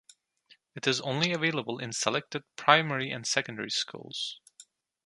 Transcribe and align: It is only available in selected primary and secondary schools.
It 0.73 0.87
is 0.87 0.99
only 1.01 1.31
available 1.31 1.77
in 1.77 1.93
selected 1.93 2.41
primary 2.55 3.11
and 3.11 3.27
secondary 3.27 3.69
schools. 3.69 4.41